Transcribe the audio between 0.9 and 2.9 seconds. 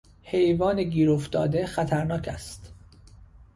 افتاده خطرناک است.